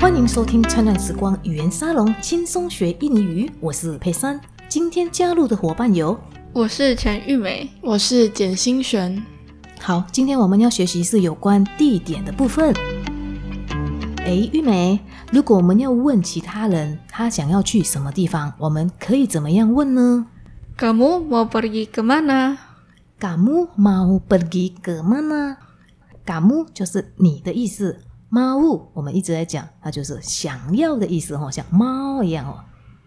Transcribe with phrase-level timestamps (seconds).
[0.00, 3.52] 欢迎收听灿烂时光语言沙龙，轻松学印尼语。
[3.60, 6.18] 我是佩珊，今天加入的伙伴有，
[6.54, 9.22] 我是陈玉梅，我是简心璇。
[9.78, 12.74] 好，今天我们要学习是有关地点的部分。
[14.24, 14.98] 哎，玉梅，
[15.30, 20.26] 如果我们要问其他人他想要去什么地方，我们可以怎么样问呢
[20.78, 27.98] ？Kamu mau pergi ke mana？Kamu mau pergi ke mana？Kamu 就是你的意思。
[28.32, 32.60] 猫物，我们一直在讲，它就是想要的意思哈，像猫一样哦。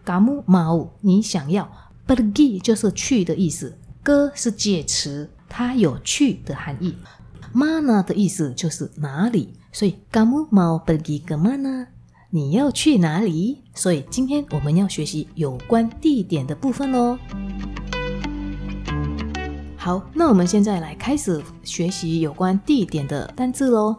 [0.04, 1.66] 嘎木猫物，你想要
[2.06, 6.94] ，pergi 就是去的意思，哥是介词，它有去的含义。
[7.54, 11.86] mana 的意思就是哪里，所以嘎木猫 pergi ke mana？
[12.28, 13.62] 你要去哪里？
[13.74, 17.18] 所以今天我们要学习有关地点的部分哦。
[19.78, 23.96] 好，那我们现在来开始学习有关地点的单字喽。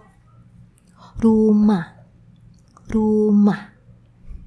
[1.22, 1.88] 鲁玛，
[2.90, 3.70] 鲁玛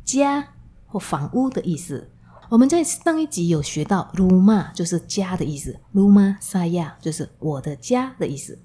[0.04, 0.48] 家
[0.86, 2.10] 或房屋的意思。
[2.50, 8.58] 我们在上一集有学到鲁玛就是家的意思，rumah saya 就是我的家的意思。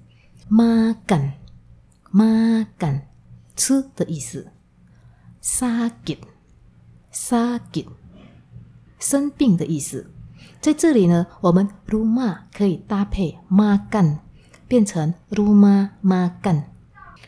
[0.50, 3.02] makan，makan
[3.56, 4.48] 吃的意思。
[5.40, 6.18] 沙吉，
[7.10, 7.88] 沙吉
[8.98, 10.10] 生病的意思。
[10.60, 14.18] 在这里呢，我们鲁玛可以搭配 makan
[14.68, 16.64] 变成 rumah makan。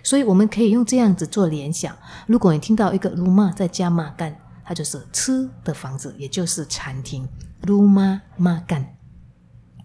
[0.02, 1.96] 所以我们可以用这样子做联想。
[2.26, 4.34] 如果你听到一个 ruma 在加 makan，
[4.64, 7.28] 它就是吃的房子，也就是餐厅。
[7.62, 8.86] ruma makan。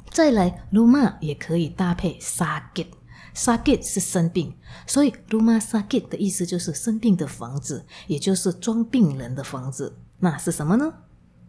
[0.09, 9.97] 再来，ruma 也可以搭配 sakit，sakit 是生病，所以 ruma sakit 的意思就是生病的房子，也就是装病人的房子。
[10.19, 10.93] 那是什么呢？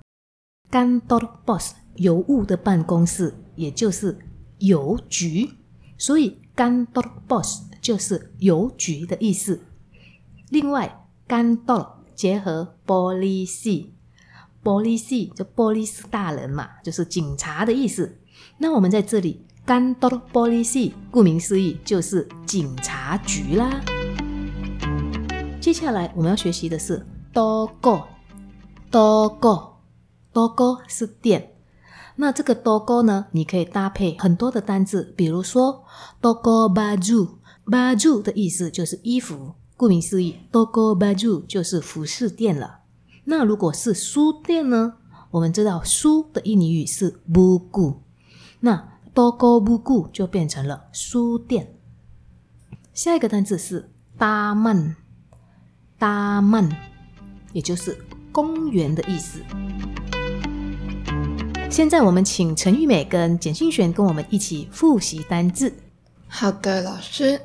[0.69, 4.19] ？kantor boss 邮物的办公室，也就是
[4.59, 5.49] 邮局，
[5.97, 9.61] 所以 kantor boss 就是邮局的意思。
[10.49, 13.93] 另外，kantor 结合 polisi。
[14.63, 18.19] 玻璃系就玻璃斯大人嘛，就是警察的意思。
[18.57, 23.81] 那我们在这里干多玻璃系，顾名思义就是警察局啦。
[25.59, 28.03] 接下来我们要学习的是多个
[28.89, 29.73] 多个
[30.33, 31.53] 多个是店。
[32.17, 35.83] 那这个多个呢，你可以搭配很多的单字，比如说
[36.19, 42.80] 多个巴住巴住的意思就是衣服，顾名思义，多个巴住就是服饰店了。
[43.23, 44.95] 那如果是书店呢？
[45.29, 47.99] 我们知道书的印尼语是 buku，
[48.59, 51.75] 那 toko buku 就变成了书店。
[52.93, 54.95] 下一个单词是 taman，taman，
[57.53, 57.97] 也就是
[58.33, 59.39] 公园的意思。
[61.69, 65.73] 现在我们请陈玉美跟简心璇跟我们一起复习单字。
[66.27, 67.39] 好的，老师。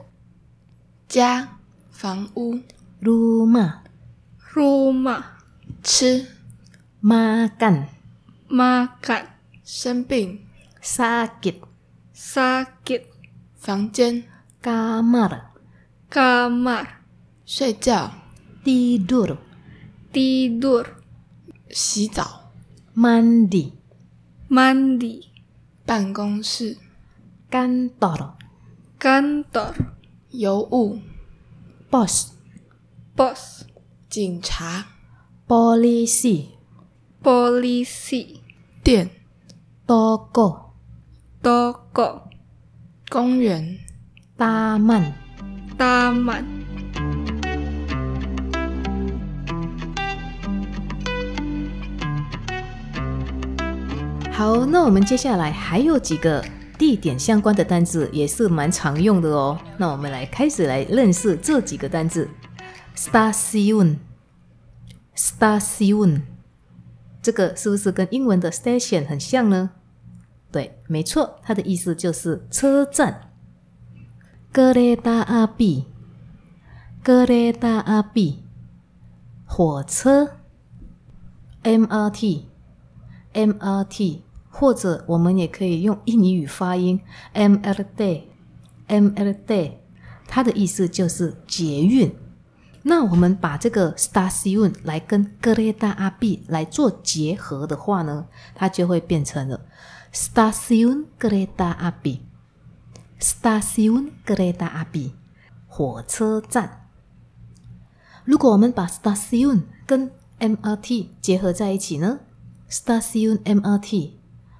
[1.06, 1.58] 家，
[1.90, 2.58] 房屋
[3.00, 3.82] ，rumah，rumah。
[5.83, 6.27] 吃
[7.03, 9.27] ，makan，makan，
[9.65, 10.47] 生病
[10.83, 13.03] ，sakit，sakit，
[13.55, 14.25] 房间
[14.63, 16.87] ，kamar，kamar，
[17.45, 18.13] 睡觉
[18.65, 20.87] ，tidur，tidur，
[21.71, 22.51] 洗澡
[22.97, 25.27] ，mandi，mandi，
[25.85, 26.77] 办公室
[27.51, 28.33] ，kantor
[28.99, 29.75] kantor
[30.31, 30.99] 邮务
[31.91, 32.29] ，bos
[33.17, 33.63] bos
[34.09, 34.87] 警察。
[35.48, 38.40] polisi，polisi，
[38.82, 39.08] 店，
[39.87, 40.72] 多个，
[41.40, 42.22] 多个，
[43.08, 43.78] 公园、
[44.37, 45.14] 大曼。
[45.78, 46.43] taman,
[54.32, 56.44] 好，那我们接下来还有几个
[56.78, 59.58] 地点相关的单字，也是蛮常用的哦。
[59.76, 62.28] 那我们来开始来认识这几个单字
[65.17, 66.23] ：station，station，
[67.23, 69.71] 这个是不是跟英文的 station 很像呢？
[70.53, 73.33] 对，没错，它的意思就是车站。
[74.53, 75.87] 格雷达阿比，
[77.03, 78.45] 格雷达阿比，
[79.45, 80.37] 火车。
[81.65, 87.01] MRT，MRT，或者我们也可以用印尼语发音
[87.35, 89.73] MRT，MRT，
[90.29, 92.15] 它的意思就是捷运。
[92.88, 99.67] 那我们把这个 station 来跟 Kereta Api 来做结合的话呢，它就会变成了
[100.12, 101.77] Stasiun Kereta
[103.19, 105.11] Api，Stasiun Kereta Api，
[105.67, 106.87] 火车站。
[108.25, 112.21] 如果我们把 station 跟 MRT 结合在一起呢
[112.71, 114.12] ，Stasiun MRT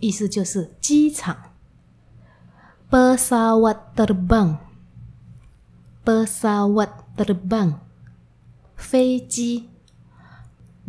[0.01, 1.37] 意思就是机场。
[2.91, 7.75] pesawat terbang，pesawat terbang
[8.75, 9.69] 飞机。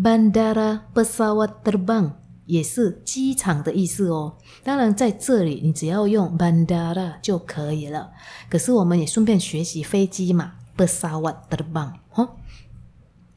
[0.02, 2.14] bandara pesawat terbang
[2.46, 4.38] 也是机场的意思哦。
[4.64, 8.14] 当然，在这里你只要用 bandara 就可以了。
[8.50, 11.96] 可是我们也顺便学习飞机嘛，pesawat terbang。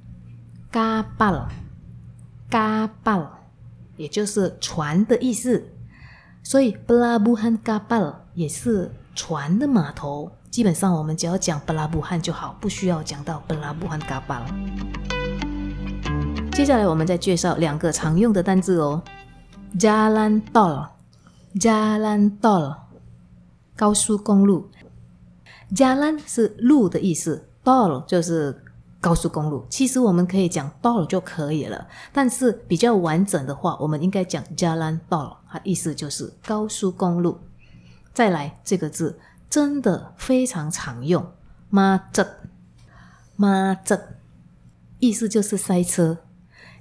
[0.70, 3.28] ？kapal，kapal。
[3.96, 5.68] 也就是船的意思，
[6.42, 10.32] 所以 pelabuhan kapal 也是船的码头。
[10.50, 14.42] 基本上我们只要讲 pelabuhan 就好，不需要讲到 pelabuhan kapal。
[16.54, 19.02] 接下来我们再介绍两个常用的单字哦
[19.76, 22.76] ，jalan tol，jalan tol，
[23.76, 24.70] 高速公路。
[25.74, 28.60] jalan 是路的意思，tol 就是。
[29.00, 37.38] 高速公路，其实我们可以讲 tol 就可以了，但是比较完整的话，我们应该讲 jalan tol，它意思就是高速公路。
[38.14, 39.18] 再来这个字
[39.50, 41.22] 真的非常常用
[41.70, 44.00] ，macet，macet，
[45.00, 46.16] 意思就是塞车。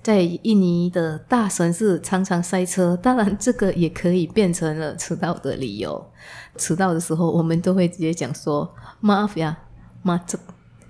[0.04, 6.12] 在印尼的大城市常常塞车，当然这个也可以变成了迟到的理由。
[6.58, 8.70] 迟到的时候，我们都会直接讲说
[9.02, 10.40] maaf ya，macet。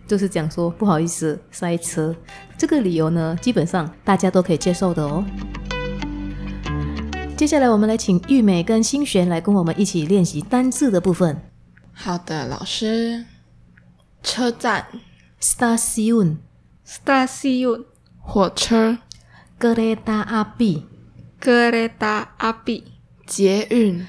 [0.07, 2.13] 就是讲说不好意思塞车，
[2.57, 5.23] 这个理由呢，基本上大家都可以接受的哦。
[7.37, 11.39] 接下来我们来请玉美跟新璇来跟我们一起练习单字的部分。
[11.93, 13.25] 好的，老师。
[14.23, 14.87] 车站、
[15.39, 16.37] Stasiun、
[16.87, 17.85] stasiun,
[18.22, 18.98] 火车、
[19.58, 20.84] Kereta Api、
[21.40, 22.84] kereta api,
[23.26, 24.06] 捷运、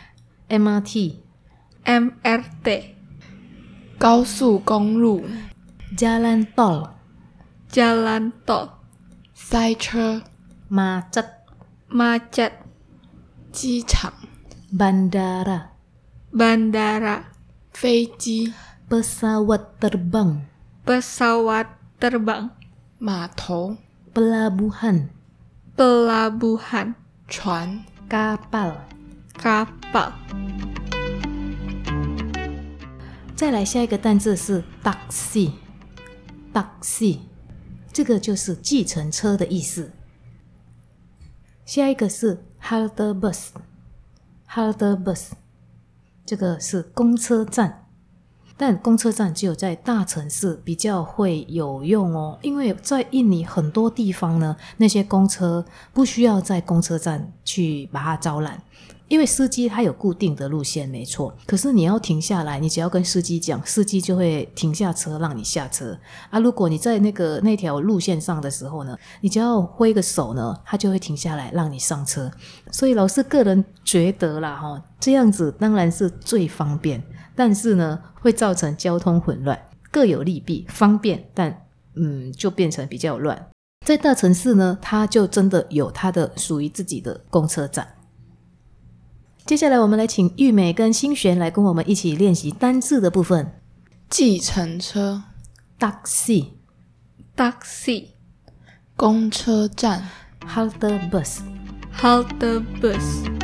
[0.47, 1.15] MRT、
[1.85, 2.95] MRT,
[3.97, 5.23] 高速公路、
[5.97, 6.89] Jalan Tol、
[7.71, 8.69] jalan tol,
[9.33, 10.23] 塞车、
[10.69, 11.25] Macet、
[11.89, 12.51] macet,
[13.51, 14.13] 机场、
[14.71, 15.69] Bandara、
[16.31, 17.23] bandara,
[17.71, 18.53] 飞机、
[18.89, 20.41] Pesawat Terbang、
[20.85, 21.67] pesawat
[21.99, 22.49] terbang,
[22.97, 23.77] 码头、
[24.14, 25.08] Pelabuhan、
[25.76, 26.94] pelabuhan,
[27.26, 28.94] 船、Kapal。
[29.34, 30.12] kapal,
[33.34, 37.18] 再来下一个单字是 taxi，taxi，
[37.92, 39.90] 这个就是计程车的意思。
[41.66, 45.32] 下一个是 halte bus，halte bus，
[46.24, 47.83] 这个是公车站，
[48.56, 58.62] 但公车站只有在大城市比较会有用哦，因为在印尼很多地方呢，那些公车不需要在公车站去把它招揽。
[59.06, 61.32] 因为司机他有固定的路线，没错。
[61.46, 65.96] 可是你要停下来，你只要跟司机讲，司机就会停下车让你下车
[66.30, 66.40] 啊。
[66.40, 72.30] 如果你在那个那条路线上的时候呢，你只要挥个手呢，他就会停下来让你上车。
[72.72, 77.00] 所以老师个人觉得啦，哈，这样子当然是最方便，
[77.34, 79.58] 但是呢，会造成交通混乱，
[79.90, 80.66] 各有利弊。
[80.68, 83.48] 方便，但嗯，就变成比较乱。
[83.84, 87.86] 在大城市呢，它就真的有它的属于自己的公车站。
[89.44, 93.60] 接下来，我们来请玉美跟新璇来跟我们一起练习单字的部分。
[94.08, 95.24] 计程车、
[95.78, 96.46] taxi、
[97.36, 98.06] taxi,
[98.96, 100.08] 公车站
[100.46, 101.40] ，halte bus。
[101.96, 103.43] halte bus,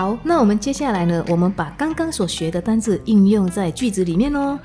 [0.00, 4.58] 好，那我们接下来呢，我们把刚刚所学的单字应用在句子里面哦。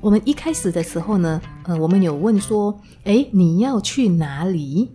[0.00, 4.92] 我们一开始的时候呢，呃，我们有问说，诶，你要去哪里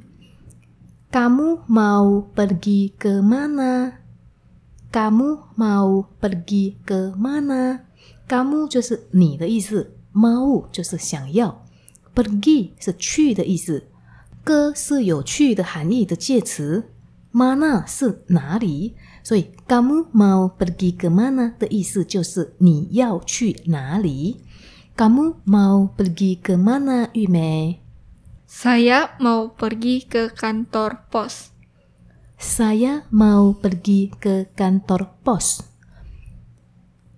[1.11, 11.63] ？Kamu mau pergi ke mana？Kamu mau pergi ke mana？Kamu 就是你的意思，mau 就是想要
[12.15, 13.83] ，pergi 是去的意思
[14.43, 16.89] ，ke 是有趣的含义的介词
[17.31, 18.95] ，mana 是哪里？
[19.23, 24.41] 所以 kamu mau pergi ke mana 的意思就是你要去哪里。
[24.95, 27.81] Kamu mau pergi ke mana, 玉梅
[28.45, 31.49] saya mau pergi ke kantor pos.
[32.37, 35.65] Saya mau pergi ke kantor pos.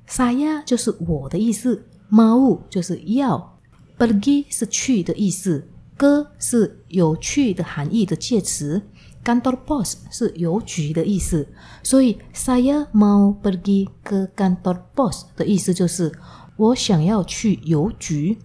[0.07, 3.59] Saya 就是我的意思，mau 就是要
[3.99, 8.81] ，pergi 是去的意思，ke 是有趣的含义的介词
[9.25, 11.47] ，kantor pos 是邮局的意思，
[11.83, 16.13] 所以 saya mau pergi ke kantor pos 的意思就是
[16.55, 18.37] 我想要去邮局。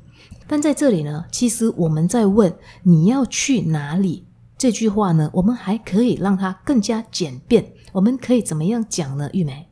[0.49, 4.27] 但在这里呢，其实我们在问你要去哪里
[4.59, 7.73] 这句话呢，我们还可以让它更加简便。
[7.93, 9.31] 我们可以怎么样讲呢？
[9.33, 9.69] 玉梅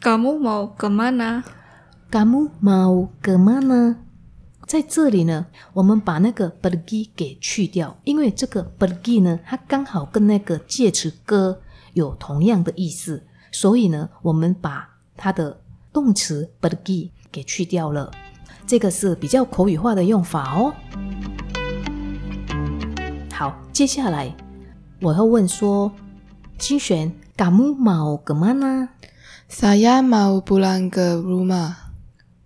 [0.00, 3.96] Kamu mau kemana?，kamu mau ke mana？
[4.72, 11.58] 在这里呢，我们把那个 pergi 给去掉，因为这个 pergi 呢，它刚好跟那个介词 g
[11.92, 15.60] 有同样的意思，所以呢，我们把它的
[15.92, 18.10] 动词 pergi 给去掉了。
[18.66, 20.72] 这个是比较口语化的用法哦。
[23.30, 24.34] 好，接下来
[25.02, 25.92] 我要问说，
[26.56, 31.81] 金璇，kamu mau ke mana？Saya mau pulang ke rumah.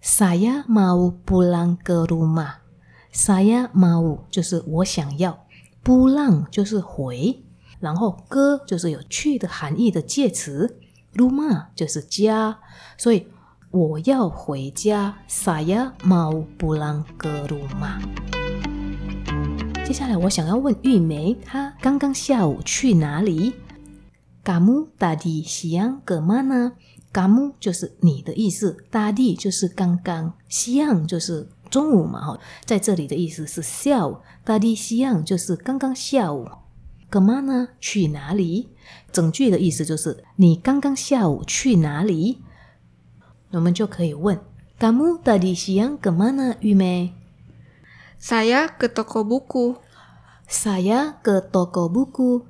[0.07, 2.63] Saya mau pulang ke rumah.
[3.11, 5.45] Saya mau 就是我想要
[5.83, 7.43] ，pulang 就是回，
[7.81, 10.79] 然后 ke 就是有去的含义的介词
[11.17, 12.57] ，rumah 就是家，
[12.97, 13.27] 所以
[13.73, 15.17] 我要回家。
[15.29, 17.99] Saya mau pulang ke rumah。
[19.85, 23.55] 接下来我想要问玉梅，她刚刚下午去哪里
[24.45, 26.23] ？Kamu tadi siang ke
[27.13, 36.49] mana？kamu 就是你的意思，tadi 就是刚刚，siang 就是中午嘛，哈，在这里的意思是下午，tadi siang 就是刚刚下午。
[37.09, 38.69] ke mana 去哪里？
[39.13, 42.39] 整句的意思就是你刚刚下午去哪里？
[43.53, 44.41] 我们就可以问
[44.81, 46.57] kamu tadi siang ke mana？
[46.61, 47.15] 玉梅
[48.21, 49.77] Saya ke toko buku.
[50.49, 52.43] saya ke toko buku。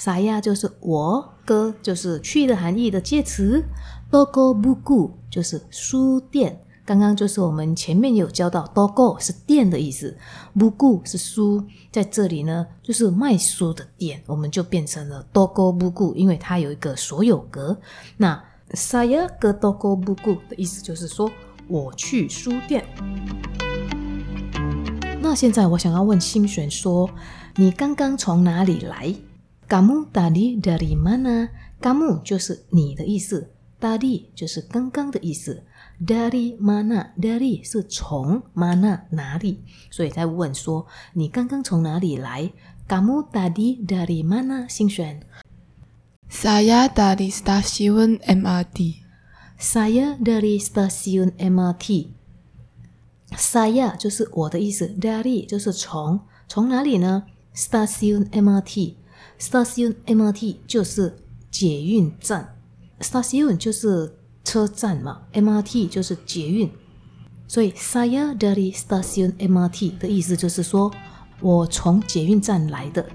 [0.00, 3.62] Saya 就是我哥就是去的含义的介词
[4.10, 6.58] doko buku 就是书店。
[6.86, 10.16] 刚刚就是我们前面有教到，doko 是店的意思
[10.56, 17.78] ，buku 是书，在这里呢就是卖书的店，我们就变成了 doko buku，因为它有一个所有格。
[18.16, 18.42] 那
[18.72, 21.30] saya ke toko buku 的意思就是说
[21.68, 22.84] 我去书店。
[25.20, 27.08] 那现在我想要问新璇说，
[27.56, 29.14] 你刚刚从哪里来
[29.69, 35.63] ？Kamu tadi dari mana？Kamu 就是你的意思，tadi 就是刚刚的意思，
[36.05, 39.59] dari mana？dari 是从 mana 哪里？
[39.91, 42.51] 所以在问说你刚刚从哪里来？
[42.87, 44.67] Kamu tadi dari mana？
[44.69, 45.21] 新璇
[46.29, 49.03] Saya dari stasiun MRT.
[49.59, 57.23] ，saya dari stasiun MRT。saya 就是我的意思，dari 就是从，从哪里呢
[59.40, 61.16] ？Station MRT，Station MRT 就是
[61.50, 62.54] 捷运站
[63.00, 64.12] ，Station 就是
[64.44, 66.70] 车站嘛，MRT 就是捷运，
[67.48, 70.92] 所以 saya dari Stasiun MRT 的意思就是说
[71.40, 73.06] 我从捷运站来的。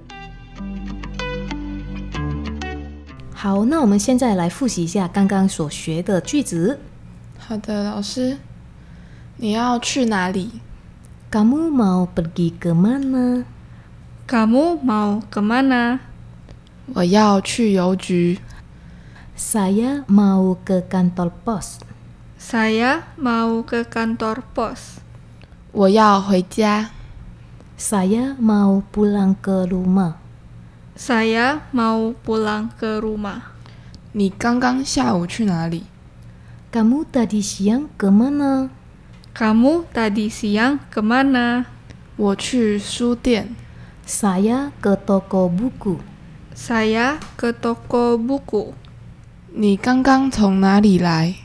[3.34, 6.80] 好，那我们现在来复习一下刚刚所学的句子。
[7.38, 8.40] 好的，老师，
[9.38, 10.50] 你要去哪里
[11.30, 13.46] ？Kamu mau pergi ke mana?
[14.26, 16.00] Kamu mau kemana?
[16.95, 18.39] 我要去邮局。
[19.37, 21.81] Saya mau ke kantor pos.
[22.37, 25.01] Saya mau ke kantor pos.
[25.73, 26.91] 我要回家。
[27.79, 30.21] Saya mau pulang ke rumah.
[30.95, 33.41] Saya mau pulang ke rumah.
[34.13, 35.85] 你刚刚下午去哪里？
[36.71, 38.69] Kamu tadi siang ke mana?
[39.33, 41.65] Kamu tadi siang kemana?
[42.17, 43.57] 我去书店。
[44.05, 45.97] Saya ke toko buku.
[46.56, 48.72] Saya ke toko buku.
[49.52, 51.36] 你刚刚从哪里来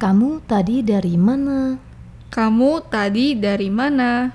[0.00, 1.78] ？Kamu tadi dari mana?
[2.34, 4.32] Kamu tadi dari mana?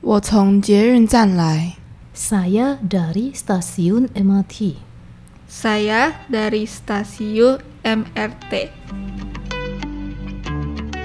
[0.00, 1.76] 我从捷运站来。
[2.16, 4.80] Saya dari stasiun MRT.
[5.46, 8.70] Saya dari stasiun MRT.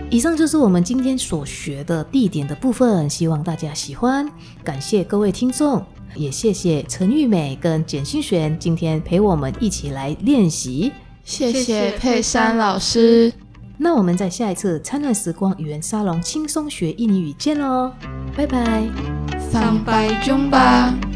[0.09, 4.31] 以上就是我们今天所学的地点的部分，希望大家喜欢。
[4.63, 5.85] 感谢各位听众，
[6.15, 10.91] 也谢谢陈玉美跟简心璇今天陪我们一起来练习。
[11.23, 13.31] 谢谢谢佩珊老师。
[13.77, 17.93] 那我们在下一次灿烂时光语言沙龙轻松学印尼语见喽，
[18.35, 18.83] 拜拜。
[19.51, 21.08] Sampai jumpa。